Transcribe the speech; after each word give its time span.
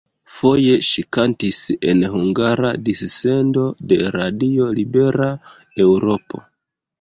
Foje 0.35 0.77
ŝi 0.85 1.01
kantis 1.17 1.59
en 1.91 2.01
hungara 2.13 2.71
dissendo 2.87 3.67
de 3.93 4.01
Radio 4.17 4.71
Libera 4.81 5.29
Eŭropo. 5.87 6.43